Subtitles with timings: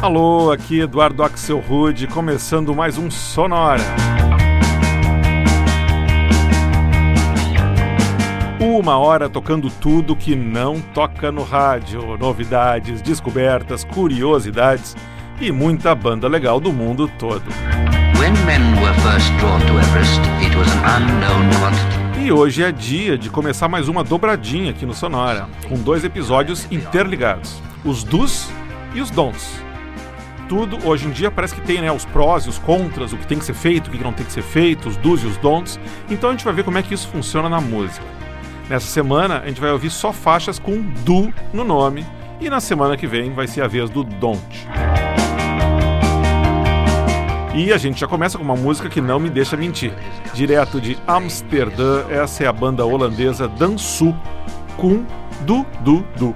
[0.00, 3.82] Alô, aqui Eduardo Axel Rude, começando mais um Sonora.
[8.60, 14.96] Uma hora tocando tudo que não toca no rádio, novidades, descobertas, curiosidades
[15.40, 17.42] e muita banda legal do mundo todo.
[22.22, 26.70] E hoje é dia de começar mais uma dobradinha aqui no Sonora, com dois episódios
[26.70, 28.48] interligados: os dos
[28.94, 29.67] e os dons
[30.48, 33.26] tudo, hoje em dia parece que tem né, os prós e os contras, o que
[33.26, 35.36] tem que ser feito, o que não tem que ser feito, os do's e os
[35.36, 35.78] don'ts.
[36.10, 38.04] Então a gente vai ver como é que isso funciona na música.
[38.68, 42.04] Nessa semana a gente vai ouvir só faixas com do no nome
[42.40, 44.68] e na semana que vem vai ser a vez do don't.
[47.54, 49.92] E a gente já começa com uma música que não me deixa mentir.
[50.32, 54.14] Direto de Amsterdã, essa é a banda holandesa Dansu
[54.76, 55.04] com
[55.40, 56.34] Du Du Du.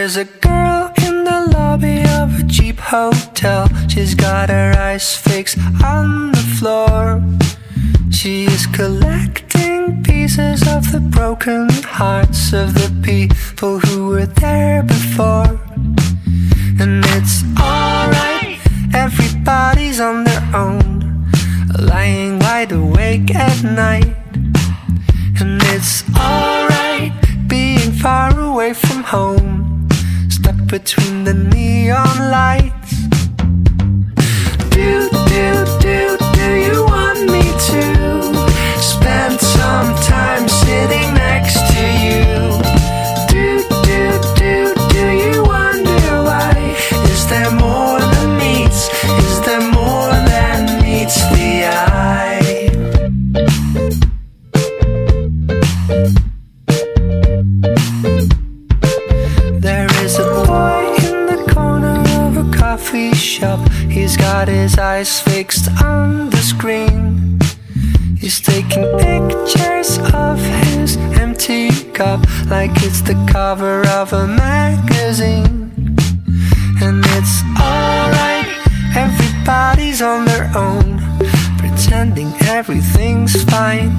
[0.00, 3.68] There is a girl in the lobby of a cheap hotel.
[3.86, 7.22] She's got her eyes fixed on the floor.
[8.10, 15.60] She is collecting pieces of the broken hearts of the people who were there before.
[16.80, 18.58] And it's alright,
[18.94, 21.28] everybody's on their own,
[21.78, 24.16] lying wide awake at night.
[25.40, 27.12] And it's alright
[27.50, 29.59] being far away from home,
[30.70, 32.92] between the neon lights.
[34.70, 37.99] Do, do, do, do you want me to
[64.80, 67.38] eyes fixed on the screen.
[68.18, 75.70] He's taking pictures of his empty cup like it's the cover of a magazine.
[76.80, 78.48] And it's alright,
[78.96, 80.98] everybody's on their own,
[81.58, 83.92] pretending everything's fine.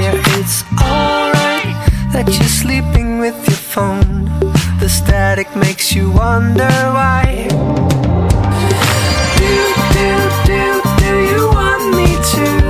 [0.00, 1.76] Yeah, it's alright
[2.14, 4.24] that you're sleeping with your phone.
[4.80, 7.73] The static makes you wonder why.
[12.24, 12.63] To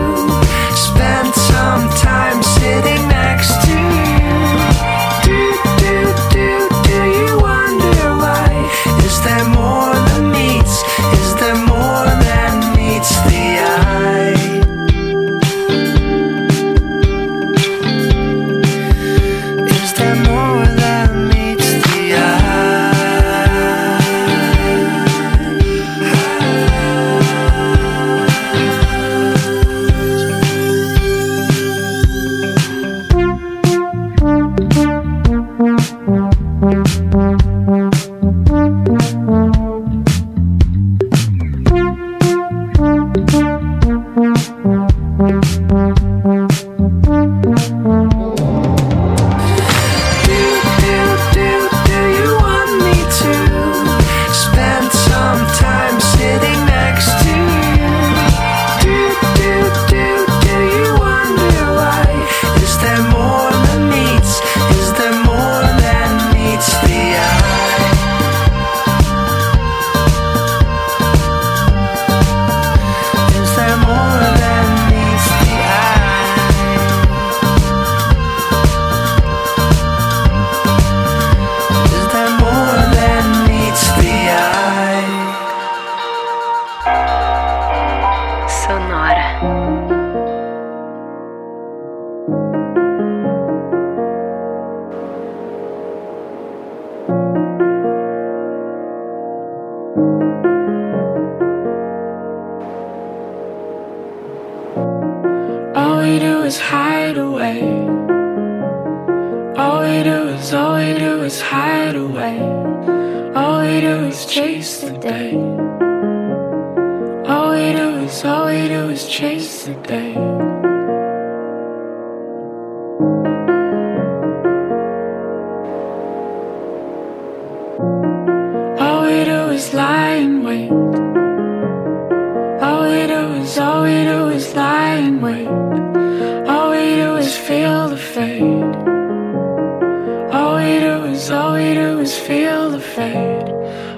[142.95, 143.51] fade.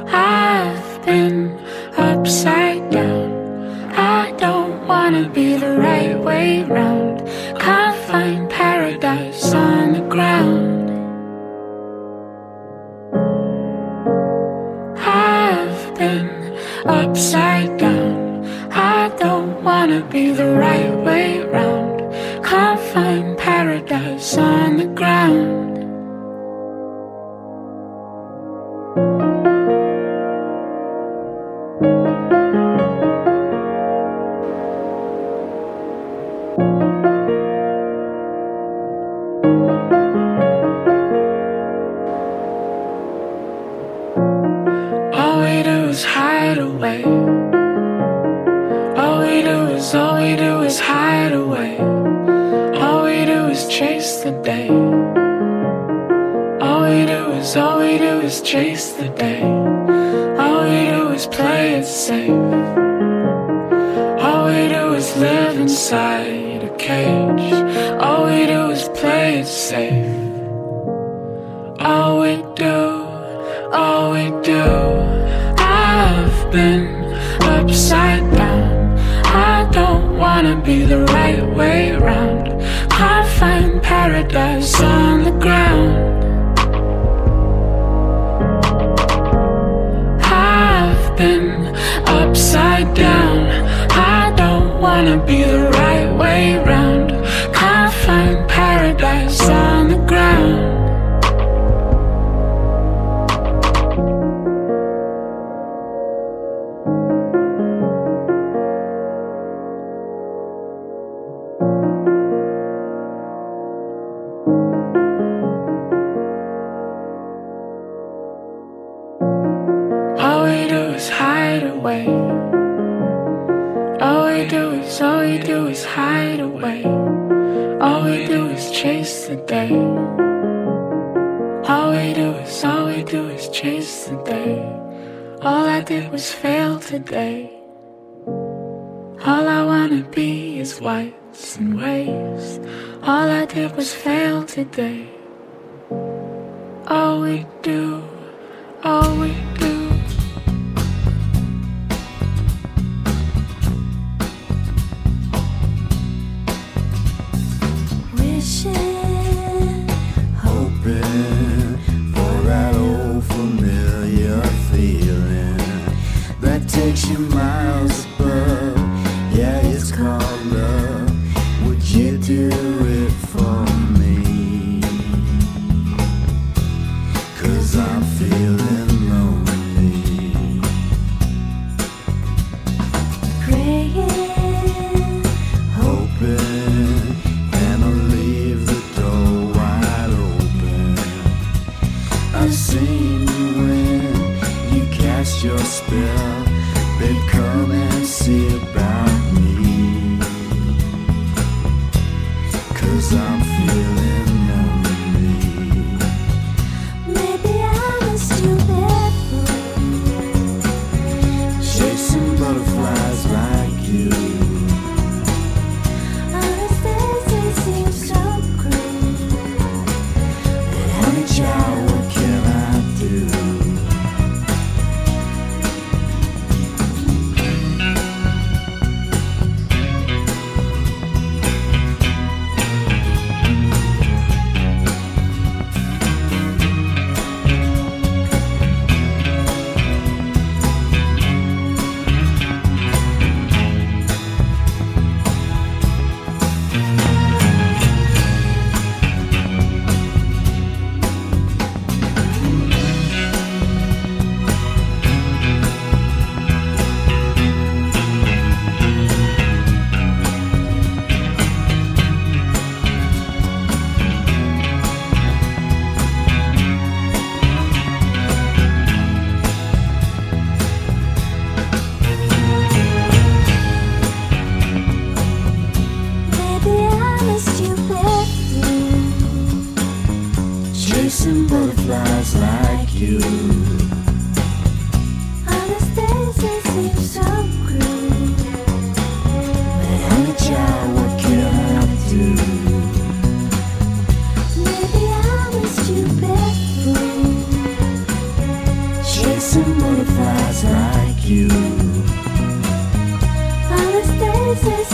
[0.08, 1.58] I've been
[1.98, 2.55] upside.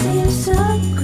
[0.03, 1.02] seems so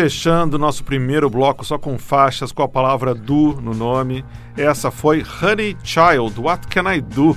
[0.00, 4.24] Fechando nosso primeiro bloco só com faixas com a palavra do no nome,
[4.56, 7.36] essa foi Honey Child, What Can I Do?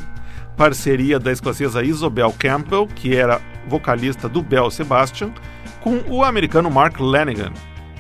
[0.55, 5.33] Parceria da escocesa Isobel Campbell, que era vocalista do Bell Sebastian,
[5.81, 7.51] com o americano Mark Lanigan.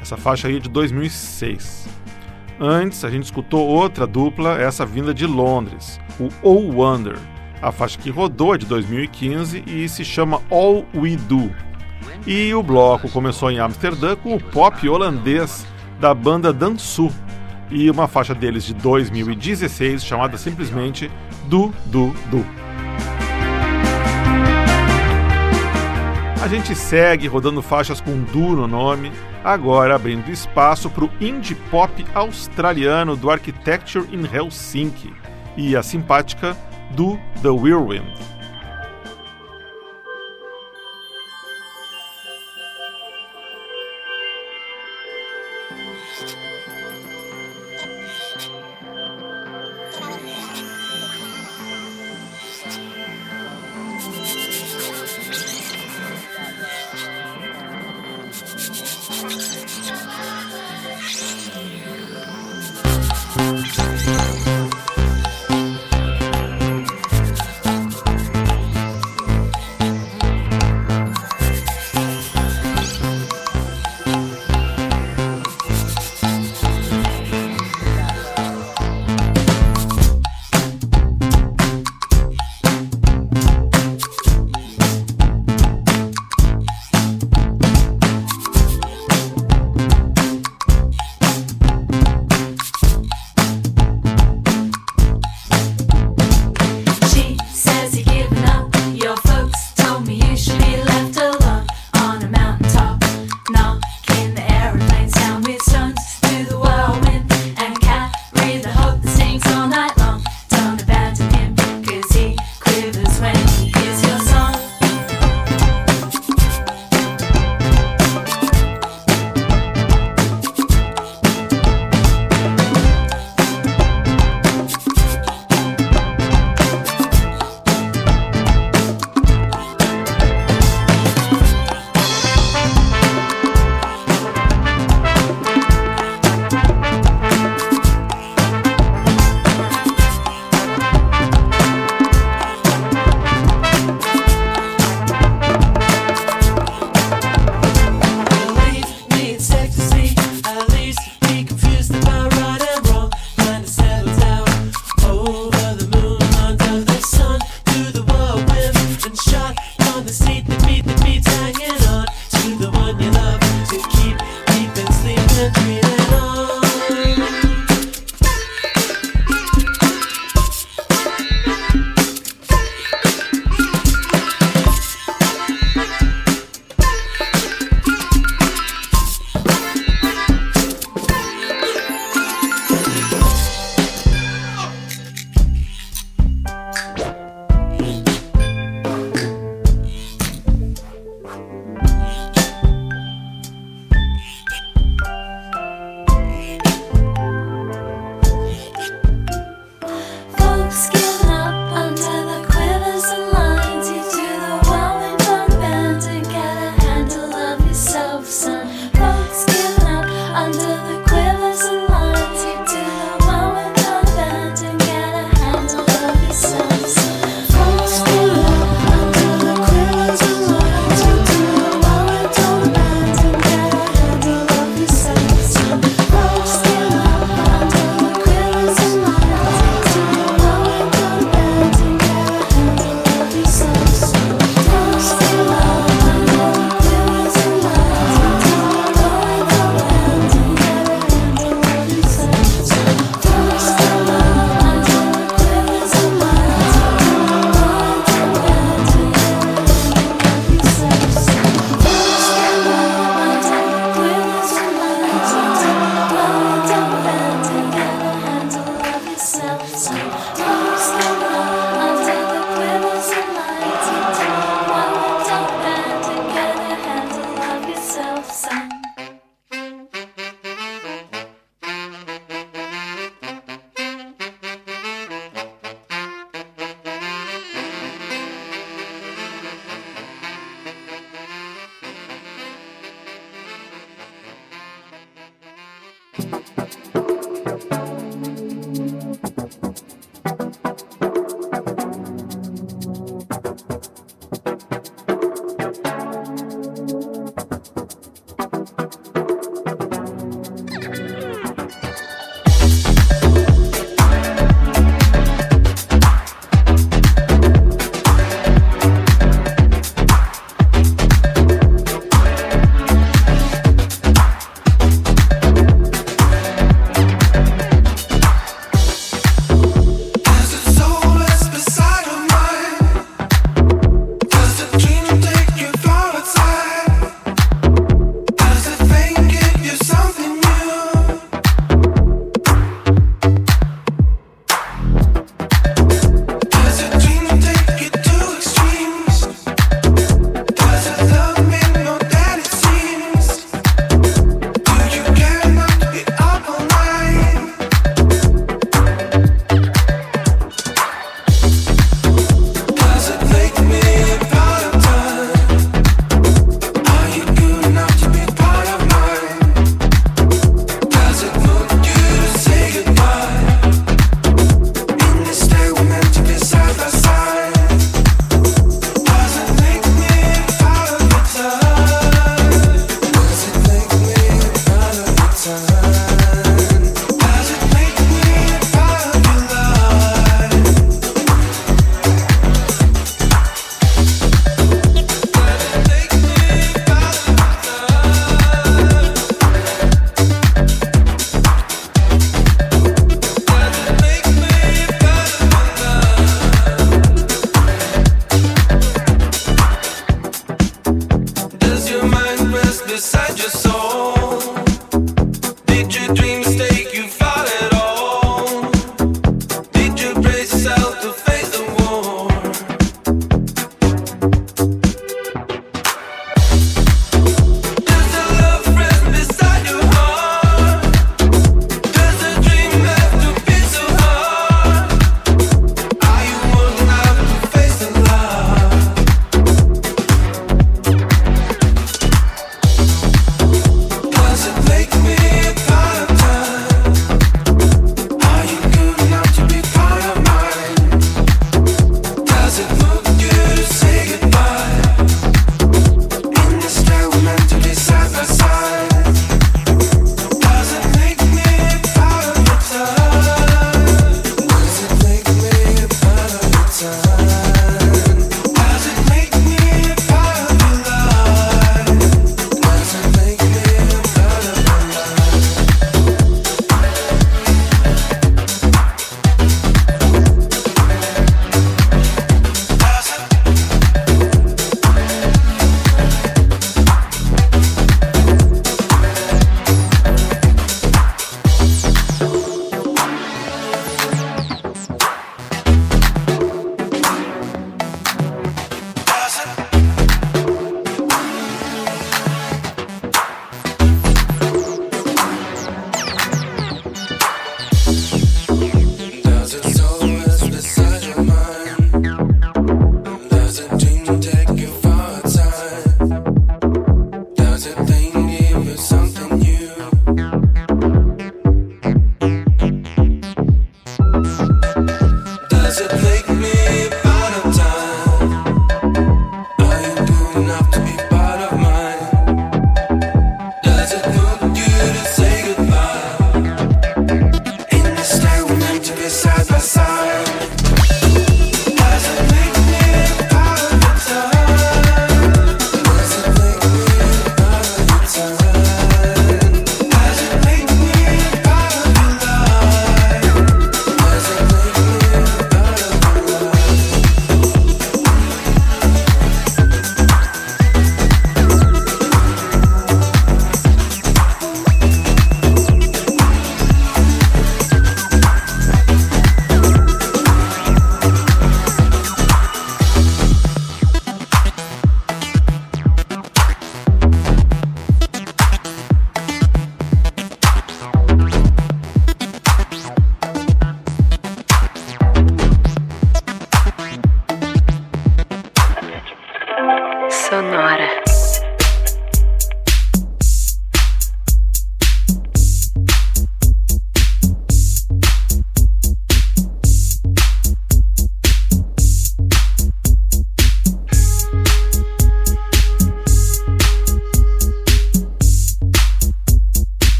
[0.00, 1.88] Essa faixa aí é de 2006.
[2.60, 7.18] Antes, a gente escutou outra dupla, essa vinda de Londres, o Oh Wonder.
[7.60, 11.50] A faixa que rodou é de 2015 e se chama All We Do.
[12.26, 15.66] E o bloco começou em Amsterdã com o pop holandês
[15.98, 17.10] da banda Dansu
[17.68, 21.10] e uma faixa deles de 2016 chamada simplesmente
[21.46, 22.46] Du Du Du.
[26.40, 29.10] A gente segue rodando faixas com Du no nome,
[29.42, 35.12] agora abrindo espaço para o indie pop australiano do Architecture in Helsinki
[35.56, 36.56] e a simpática
[36.90, 38.41] do The Whirlwind.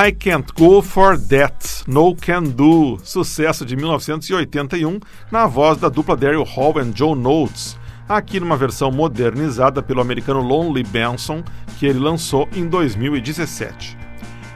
[0.00, 6.16] I Can't Go For That, No Can Do, sucesso de 1981, na voz da dupla
[6.16, 7.76] Daryl Hall e Joe Notes,
[8.08, 11.42] aqui numa versão modernizada pelo americano Lonely Benson,
[11.76, 13.98] que ele lançou em 2017.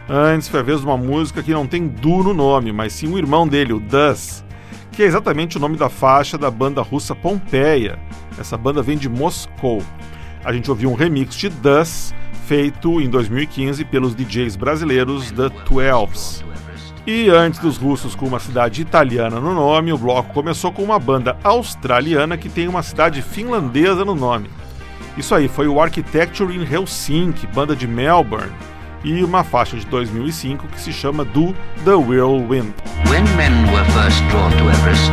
[0.09, 3.13] Antes foi a vez de uma música que não tem Du no nome, mas sim
[3.13, 4.45] o irmão dele, o Dus,
[4.93, 7.99] que é exatamente o nome da faixa da banda russa Pompeia.
[8.39, 9.83] Essa banda vem de Moscou.
[10.45, 12.15] A gente ouviu um remix de Dus,
[12.47, 16.45] feito em 2015 pelos DJs brasileiros The Twelves.
[17.07, 20.99] E antes dos russos com uma cidade italiana no nome, o bloco começou com uma
[20.99, 24.49] banda australiana que tem uma cidade finlandesa no nome.
[25.17, 28.53] Isso aí foi o Architecture in Helsinki, banda de Melbourne,
[29.05, 32.73] e uma faixa de 2005 que se chama Do The Whirlwind.
[34.71, 35.13] Everest.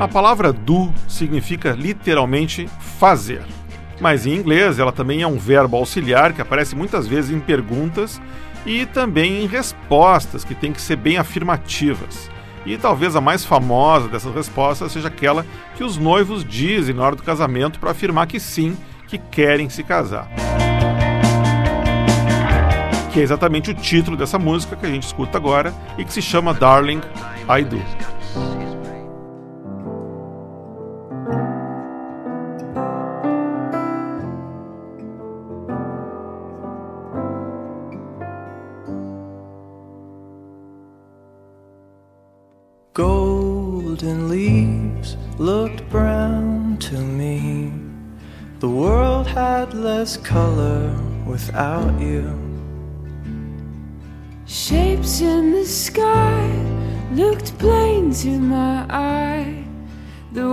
[0.00, 3.42] A palavra do significa literalmente fazer.
[4.00, 8.20] Mas em inglês ela também é um verbo auxiliar que aparece muitas vezes em perguntas
[8.64, 12.30] e também em respostas que têm que ser bem afirmativas.
[12.66, 17.16] E talvez a mais famosa dessas respostas seja aquela que os noivos dizem na hora
[17.16, 20.28] do casamento para afirmar que sim, que querem se casar.
[23.12, 26.20] Que é exatamente o título dessa música que a gente escuta agora e que se
[26.20, 27.00] chama Darling
[27.48, 28.65] I Do.
[52.00, 52.46] You.
[54.46, 56.48] Shapes in the sky
[57.12, 59.64] looked plain to my eye.
[60.32, 60.48] The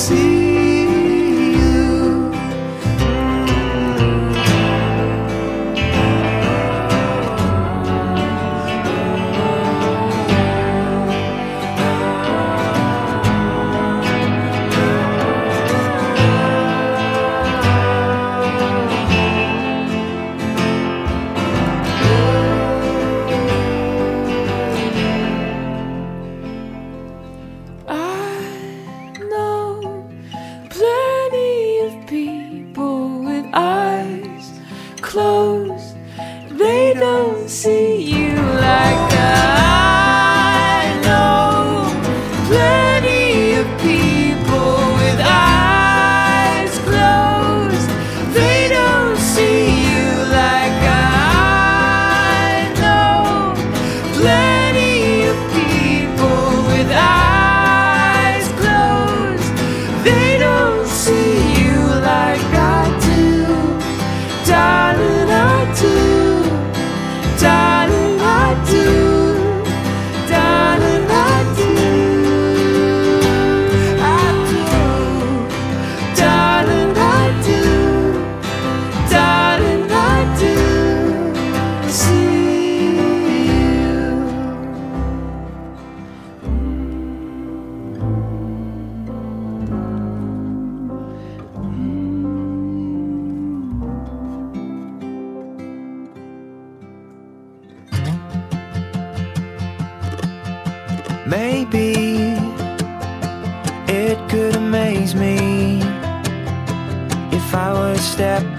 [0.00, 0.39] see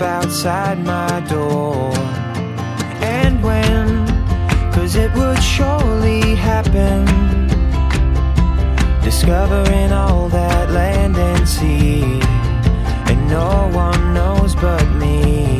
[0.01, 1.91] outside my door.
[3.03, 4.07] And when,
[4.73, 7.05] cause it would surely happen,
[9.03, 12.03] discovering all that land and sea,
[13.09, 15.50] and no one knows but me.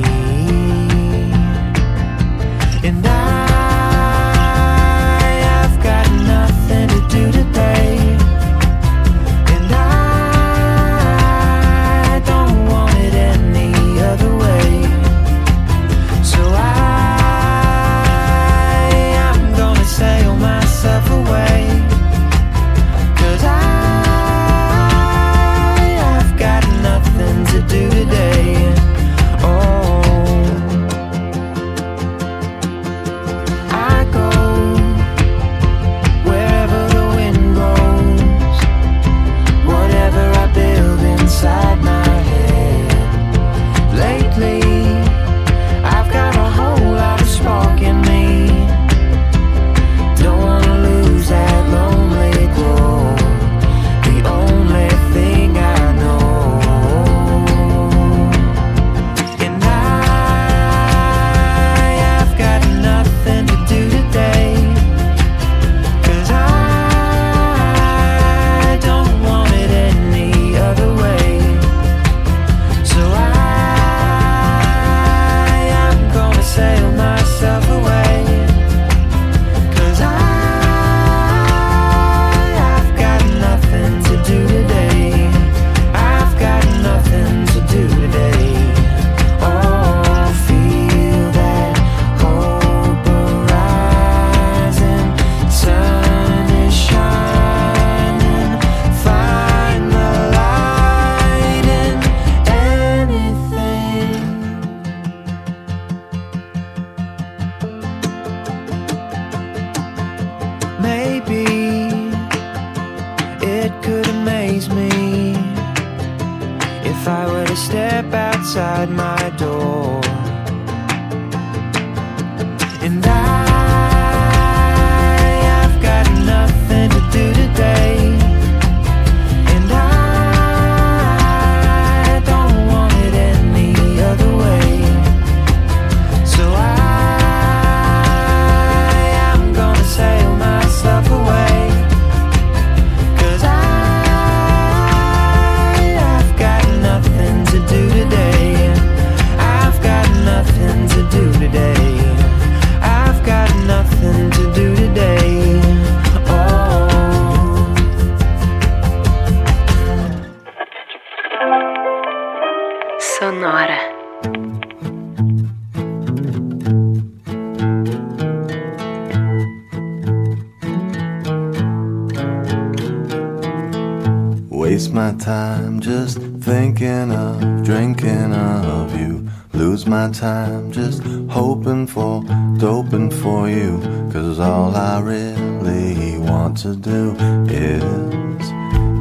[183.52, 183.80] You.
[184.12, 187.16] Cause all I really want to do
[187.50, 188.44] is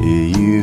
[0.05, 0.63] you.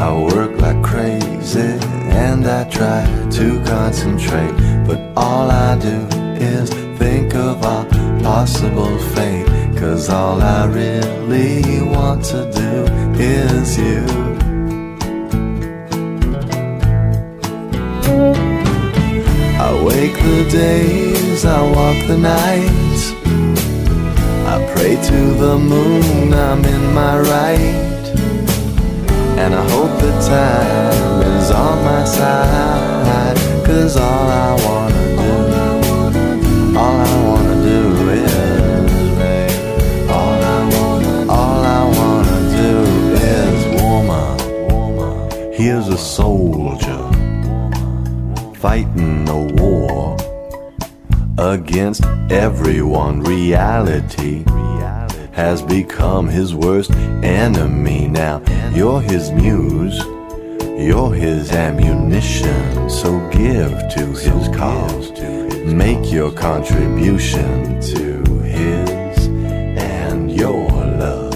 [0.00, 1.72] I work like crazy
[2.24, 3.04] and I try
[3.38, 4.54] to concentrate,
[4.86, 5.98] but all I do
[6.40, 7.84] is think of our
[8.22, 9.46] possible fate.
[9.76, 12.74] Cause all I really want to do
[13.20, 14.27] is you.
[19.68, 23.12] I wake the days, I walk the nights.
[24.52, 28.04] I pray to the moon, I'm in my right.
[29.42, 33.36] And I hope the time is on my side.
[33.66, 37.80] Cause all I wanna do, all I wanna do
[38.24, 38.32] is,
[40.08, 42.72] all I wanna, all I wanna do
[43.36, 44.28] is woman,
[44.72, 45.52] woman.
[45.52, 46.97] Here's a soldier
[48.58, 50.16] fighting a war
[51.38, 53.20] against everyone.
[53.20, 54.42] Reality
[55.32, 56.90] has become his worst
[57.22, 58.42] enemy now.
[58.74, 59.98] You're his muse,
[60.76, 62.90] you're his ammunition.
[62.90, 65.12] So give to his cause,
[65.64, 69.26] make your contribution to his
[69.78, 71.34] and your love.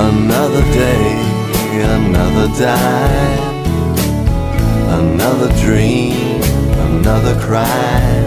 [0.00, 1.12] Another day,
[1.82, 3.51] another dime,
[5.22, 6.42] another dream,
[6.90, 8.24] another crime.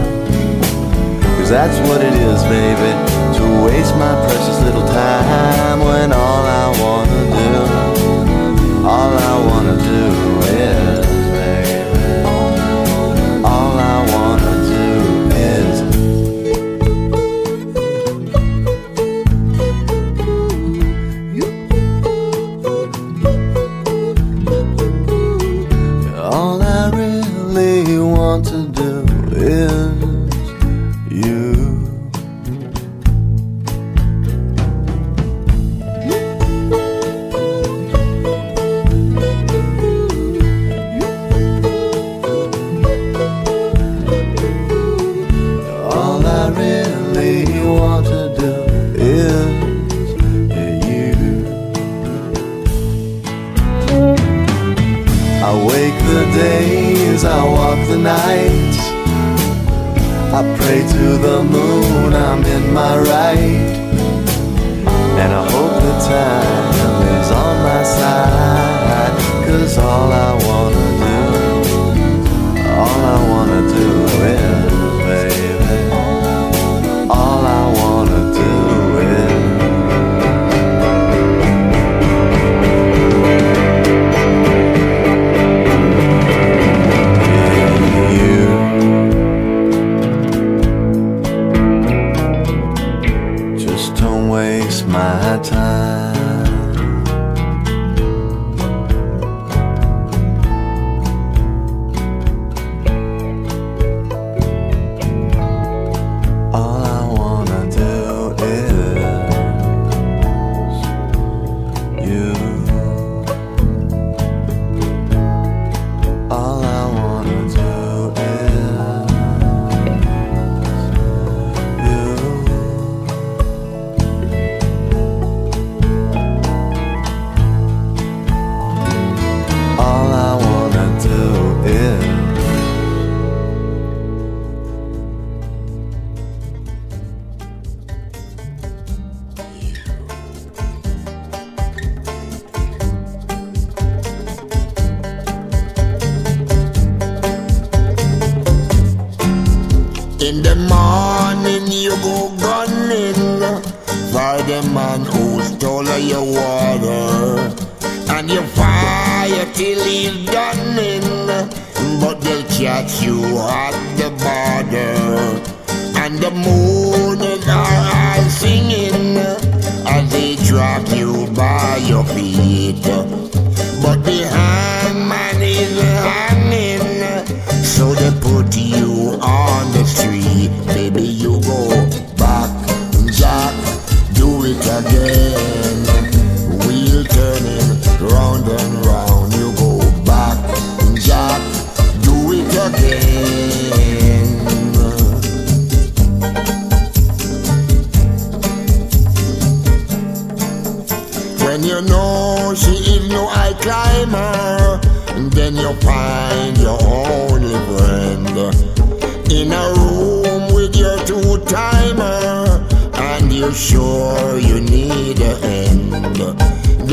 [1.36, 2.92] Cause that's what it is, baby,
[3.38, 10.45] to waste my precious little time when all I wanna do, all I wanna do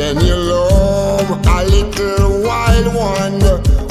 [0.03, 3.41] Then you love a little wild one,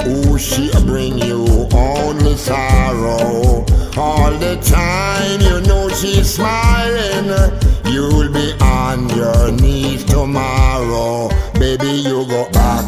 [0.04, 3.64] who she bring you only sorrow.
[3.96, 7.28] All the time you know she's smiling,
[7.86, 11.30] you'll be on your knees tomorrow.
[11.54, 12.84] Baby, you go back,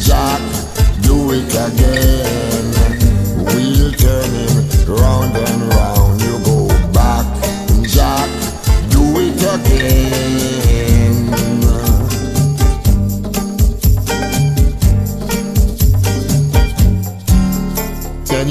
[0.00, 0.40] Jack,
[1.02, 2.43] do it again.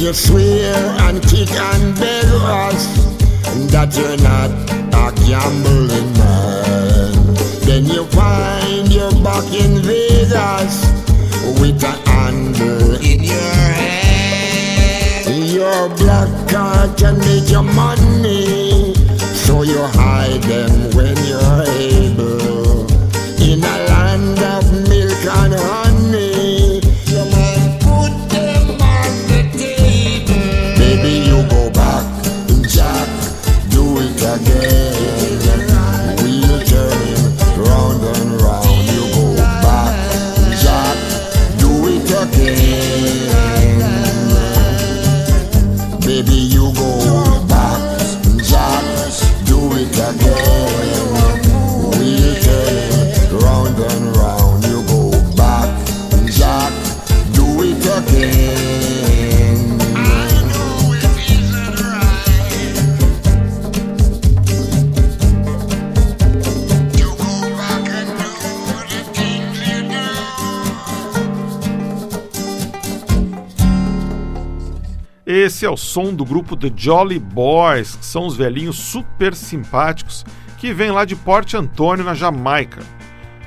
[0.04, 0.76] You swear
[1.08, 2.88] and kick and beg us
[3.72, 4.52] that you're not
[4.92, 7.14] a gambling man.
[7.62, 10.84] Then you find you're back in Vegas
[11.58, 15.30] with a handle in your hand.
[15.50, 18.94] Your black card can make your money,
[19.46, 21.13] so you hide them when
[75.44, 80.24] Esse é o som do grupo The Jolly Boys, que são os velhinhos super simpáticos
[80.58, 82.80] que vêm lá de Port Antônio, na Jamaica.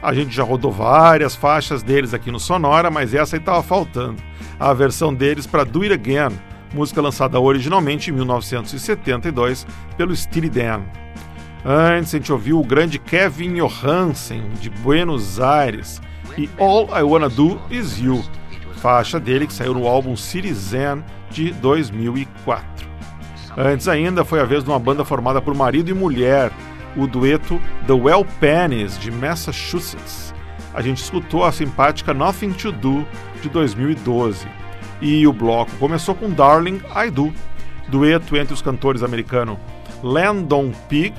[0.03, 4.23] A gente já rodou várias faixas deles aqui no Sonora, mas essa aí tava faltando.
[4.61, 6.39] A versão deles para Do It Again,
[6.75, 9.67] música lançada originalmente em 1972
[9.97, 10.83] pelo Steely Dan.
[11.65, 16.03] Antes a gente ouviu o grande Kevin Johansen, de Buenos Aires,
[16.37, 18.23] e All I Wanna Do Is You,
[18.77, 22.89] faixa dele que saiu no álbum Citizen de 2004.
[23.57, 26.53] Antes ainda foi a vez de uma banda formada por marido e mulher,
[26.97, 30.35] o dueto The Well Pennies, de Massachusetts.
[30.75, 33.07] A gente escutou a simpática Nothing to Do,
[33.43, 34.47] de 2012.
[35.01, 37.33] E o bloco começou com Darling I Do,
[37.89, 39.59] dueto entre os cantores americanos
[40.03, 41.15] Landon Pig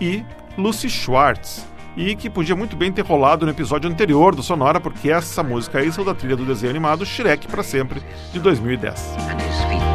[0.00, 0.24] e
[0.58, 1.66] Lucy Schwartz,
[1.96, 5.78] e que podia muito bem ter rolado no episódio anterior do Sonora, porque essa música
[5.78, 9.16] aí saiu da trilha do desenho animado Shrek para sempre, de 2010.
[9.18, 9.86] and his feet.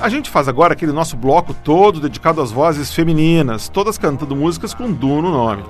[0.00, 4.74] A gente faz agora aquele nosso bloco todo dedicado às vozes femininas, todas cantando músicas
[4.74, 5.62] com Du no nome.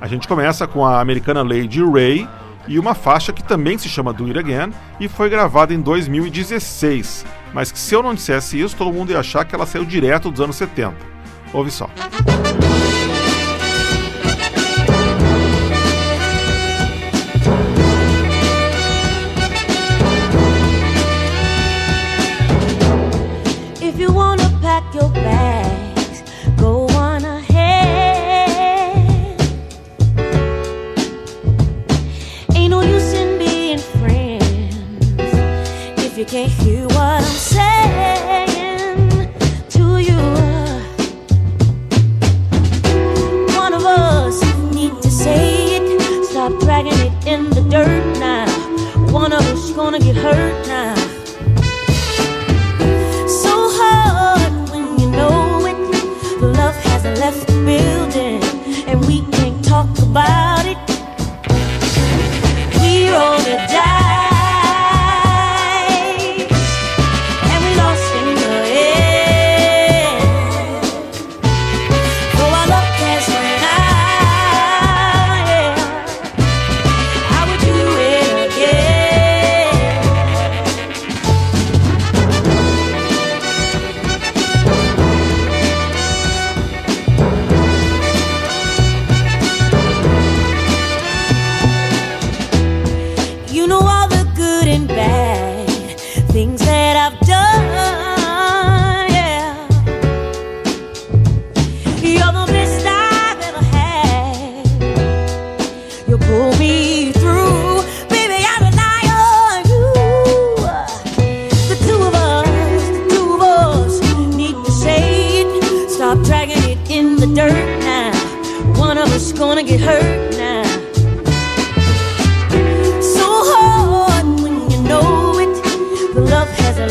[0.00, 2.26] A gente começa com a americana Lady Ray
[2.66, 7.26] e uma faixa que também se chama Do It Again e foi gravada em 2016,
[7.52, 10.30] mas que se eu não dissesse isso, todo mundo ia achar que ela saiu direto
[10.30, 10.94] dos anos 70.
[11.52, 11.88] Ouve só.
[11.96, 12.85] If
[24.60, 26.22] pack your bags,
[26.56, 28.48] go on ahead.
[32.54, 35.32] Ain't no use in being friends
[36.04, 38.48] if you can't hear what I'm saying
[39.70, 40.18] to you.
[43.56, 44.40] One of us
[45.02, 46.24] to say it.
[46.26, 48.46] Stop dragging it in the dirt now.
[49.12, 50.95] One of us gonna get hurt now
[57.14, 58.42] Left the building,
[58.88, 60.76] and we can't talk about it.
[62.80, 63.08] We
[63.46, 63.95] the dice,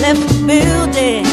[0.05, 1.24] left building,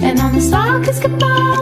[0.03, 1.56] And on the stalk is goodbye.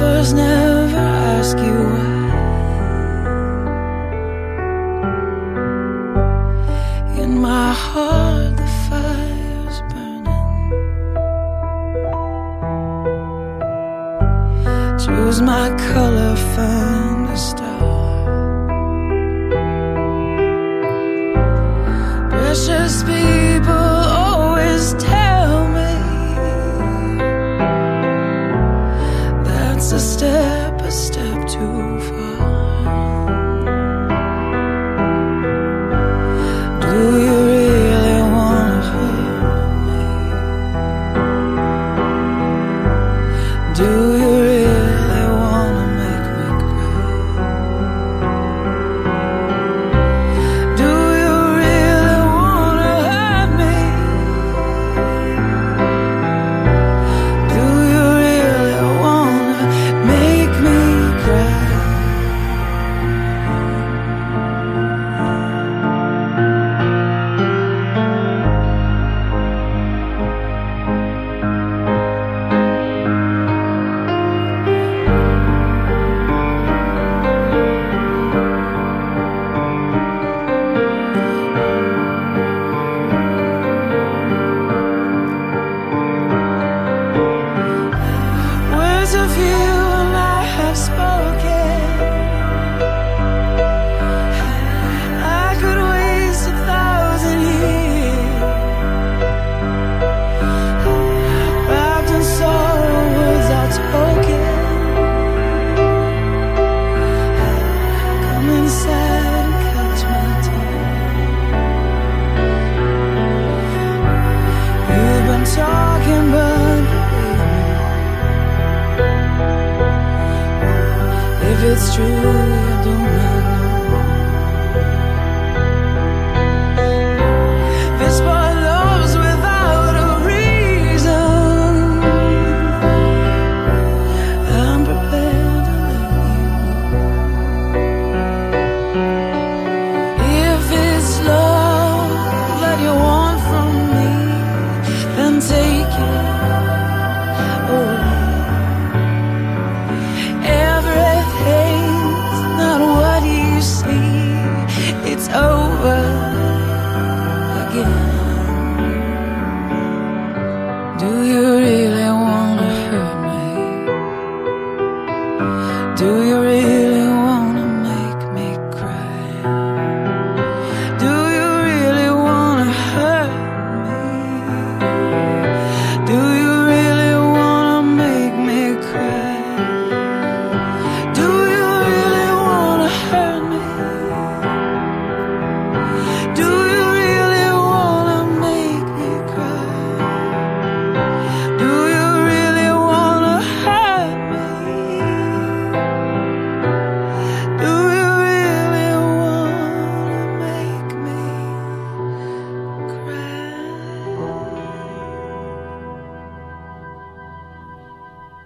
[0.00, 2.18] lovers never ask you why.
[7.22, 10.46] In my heart, the fire's burning.
[15.04, 15.66] Choose my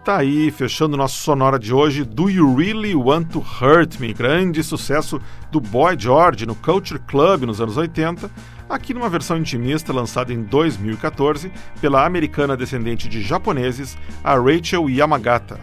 [0.04, 4.12] Tá aí, fechando nosso sonora de hoje, Do You Really Want to Hurt Me?
[4.12, 5.18] Grande sucesso
[5.50, 8.30] do Boy George no Culture Club nos anos 80,
[8.68, 11.50] aqui numa versão intimista lançada em 2014
[11.80, 15.58] pela americana descendente de japoneses, a Rachel Yamagata.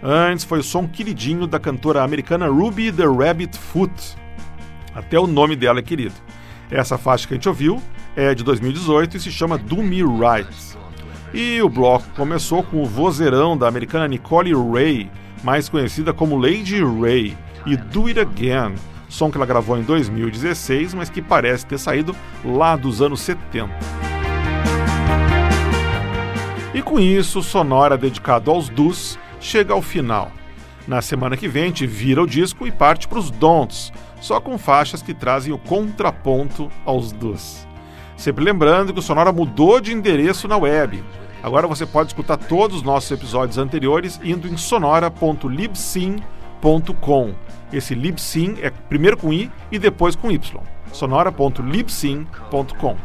[0.00, 4.16] Antes foi o som queridinho da cantora americana Ruby the Rabbit Foot.
[4.94, 6.14] Até o nome dela é querido.
[6.70, 7.82] Essa faixa que a gente ouviu
[8.14, 10.78] é de 2018 e se chama Do Me Right.
[11.32, 15.10] E o bloco começou com o vozeirão da americana Nicole Ray,
[15.44, 18.74] mais conhecida como Lady Ray, e Do It Again,
[19.08, 23.68] som que ela gravou em 2016, mas que parece ter saído lá dos anos 70.
[26.72, 30.32] E com isso, Sonora dedicado aos Dus chega ao final.
[30.86, 35.02] Na semana que vem, vira o disco e parte para os Don'ts, só com faixas
[35.02, 37.67] que trazem o contraponto aos Dus.
[38.18, 41.04] Sempre lembrando que o Sonora mudou de endereço na web.
[41.40, 47.34] Agora você pode escutar todos os nossos episódios anteriores indo em sonora.libsyn.com.
[47.72, 50.40] Esse libsyn é primeiro com i e depois com y.
[50.92, 52.96] sonora.libsyn.com.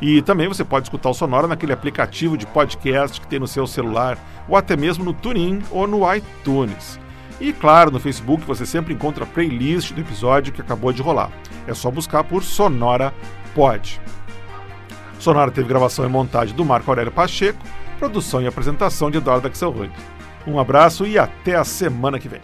[0.00, 3.66] E também você pode escutar o Sonora naquele aplicativo de podcast que tem no seu
[3.66, 4.16] celular,
[4.48, 6.98] ou até mesmo no TuneIn ou no iTunes.
[7.38, 11.30] E claro, no Facebook você sempre encontra a playlist do episódio que acabou de rolar.
[11.66, 13.12] É só buscar por Sonora
[13.54, 14.00] Pod.
[15.18, 17.58] Sonora teve gravação e montagem do Marco Aurélio Pacheco,
[17.98, 19.90] produção e apresentação de Eduardo Axelrod.
[20.46, 22.40] Um abraço e até a semana que vem.